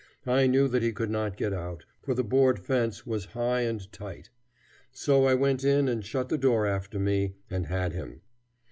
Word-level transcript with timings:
I 0.25 0.47
knew 0.47 0.67
that 0.67 0.81
he 0.81 0.93
could 0.93 1.11
not 1.11 1.37
get 1.37 1.53
out, 1.53 1.85
for 2.01 2.15
the 2.15 2.23
board 2.23 2.57
fence 2.57 3.05
was 3.05 3.25
high 3.37 3.61
and 3.61 3.91
tight. 3.91 4.31
So 4.91 5.25
I 5.25 5.35
went 5.35 5.63
in 5.63 5.87
and 5.87 6.03
shut 6.03 6.29
the 6.29 6.39
door 6.39 6.65
after 6.65 6.97
me, 6.97 7.35
and 7.51 7.67
had 7.67 7.93
him. 7.93 8.21